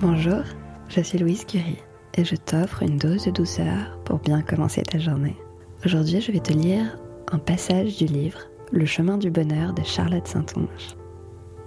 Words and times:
Bonjour, 0.00 0.40
je 0.88 1.02
suis 1.02 1.18
Louise 1.18 1.44
Curie 1.44 1.76
et 2.14 2.24
je 2.24 2.34
t'offre 2.34 2.82
une 2.82 2.96
dose 2.96 3.26
de 3.26 3.30
douceur 3.30 3.98
pour 4.06 4.20
bien 4.20 4.40
commencer 4.40 4.82
ta 4.82 4.98
journée. 4.98 5.36
Aujourd'hui, 5.84 6.22
je 6.22 6.32
vais 6.32 6.40
te 6.40 6.54
lire 6.54 6.96
un 7.30 7.38
passage 7.38 7.98
du 7.98 8.06
livre 8.06 8.38
Le 8.72 8.86
chemin 8.86 9.18
du 9.18 9.30
bonheur 9.30 9.74
de 9.74 9.82
Charlotte 9.82 10.26
Saint-Onge. 10.26 10.96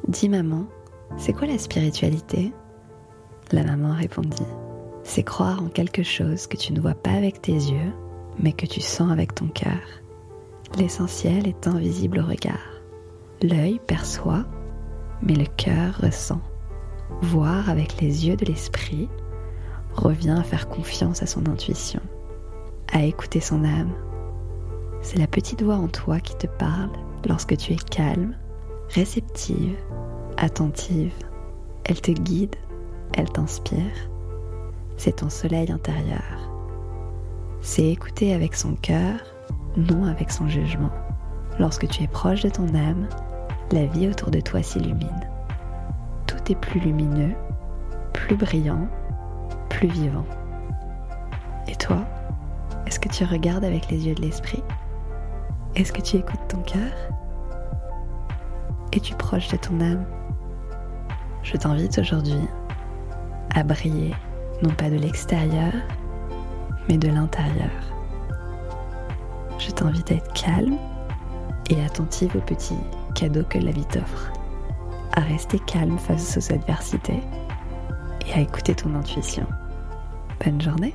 Dis 0.08 0.28
maman, 0.28 0.66
c'est 1.18 1.34
quoi 1.34 1.46
la 1.46 1.60
spiritualité? 1.60 2.52
La 3.52 3.64
maman 3.64 3.94
répondit 3.94 4.42
C'est 5.04 5.22
croire 5.22 5.62
en 5.62 5.68
quelque 5.68 6.02
chose 6.02 6.48
que 6.48 6.58
tu 6.58 6.74
ne 6.74 6.82
vois 6.82 6.96
pas 6.96 7.12
avec 7.12 7.44
tes 7.44 7.54
yeux, 7.54 7.94
mais 8.40 8.54
que 8.54 8.66
tu 8.66 8.82
sens 8.82 9.12
avec 9.12 9.36
ton 9.36 9.50
cœur. 9.50 10.02
L'essentiel 10.80 11.48
est 11.48 11.68
invisible 11.68 12.22
au 12.22 12.26
regard. 12.26 12.82
L'œil 13.44 13.80
perçoit, 13.86 14.46
mais 15.22 15.36
le 15.36 15.46
cœur 15.46 16.00
ressent. 16.02 16.42
Voir 17.22 17.70
avec 17.70 18.02
les 18.02 18.28
yeux 18.28 18.36
de 18.36 18.46
l'esprit 18.46 19.10
revient 19.96 20.36
à 20.38 20.44
faire 20.44 20.68
confiance 20.68 21.24
à 21.24 21.28
son 21.28 21.48
intuition, 21.48 22.02
à 22.92 23.04
écouter 23.04 23.40
son 23.40 23.64
âme. 23.64 23.94
C'est 25.02 25.20
la 25.20 25.28
petite 25.28 25.62
voix 25.62 25.76
en 25.76 25.88
toi 25.88 26.20
qui 26.20 26.36
te 26.36 26.48
parle 26.48 26.92
lorsque 27.28 27.56
tu 27.58 27.74
es 27.74 27.78
calme, 27.78 28.36
réceptive, 28.90 29.78
attentive. 30.38 31.14
Elle 31.84 32.02
te 32.02 32.12
guide, 32.12 32.56
elle 33.14 33.30
t'inspire. 33.30 34.10
C'est 34.98 35.18
ton 35.18 35.30
soleil 35.30 35.72
intérieur. 35.72 36.52
C'est 37.62 37.86
écouter 37.86 38.34
avec 38.34 38.56
son 38.56 38.76
cœur, 38.76 39.20
non 39.78 40.06
avec 40.06 40.32
son 40.32 40.48
jugement. 40.48 40.92
Lorsque 41.60 41.88
tu 41.88 42.04
es 42.04 42.08
proche 42.08 42.42
de 42.42 42.50
ton 42.50 42.68
âme, 42.76 43.08
la 43.72 43.86
vie 43.86 44.08
autour 44.08 44.32
de 44.32 44.42
toi 44.42 44.62
s'illumine 44.62 45.35
plus 46.54 46.80
lumineux, 46.80 47.34
plus 48.14 48.36
brillant, 48.36 48.88
plus 49.70 49.88
vivant. 49.88 50.26
Et 51.68 51.76
toi, 51.76 52.06
est-ce 52.86 53.00
que 53.00 53.10
tu 53.10 53.24
regardes 53.24 53.66
avec 53.66 53.90
les 53.90 54.06
yeux 54.06 54.14
de 54.14 54.22
l'esprit? 54.22 54.64
Est-ce 55.76 55.92
que 55.92 56.02
tu 56.02 56.18
écoutes 56.18 56.48
ton 56.48 56.60
cœur? 56.60 56.92
Es-tu 58.94 59.16
proche 59.16 59.48
de 59.48 59.58
ton 59.58 59.82
âme? 59.82 60.06
Je 61.42 61.58
t'invite 61.58 61.98
aujourd'hui 61.98 62.48
à 63.56 63.64
briller, 63.64 64.14
non 64.62 64.70
pas 64.70 64.90
de 64.90 64.98
l'extérieur, 64.98 65.74
mais 66.88 66.98
de 66.98 67.08
l'intérieur. 67.08 67.72
Je 69.58 69.72
t'invite 69.72 70.12
à 70.12 70.16
être 70.16 70.34
calme 70.34 70.78
et 71.70 71.84
attentive 71.84 72.36
aux 72.36 72.42
petits 72.42 72.78
cadeaux 73.16 73.46
que 73.50 73.58
la 73.58 73.72
vie 73.72 73.86
t'offre 73.86 74.32
à 75.16 75.22
rester 75.22 75.60
calme 75.60 75.98
face 75.98 76.38
aux 76.38 76.54
adversités 76.54 77.22
et 78.28 78.34
à 78.34 78.42
écouter 78.42 78.76
ton 78.76 78.96
intuition. 78.96 79.46
Bonne 80.44 80.62
journée 80.62 80.94